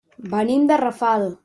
[0.31, 1.31] Venim de Rafal.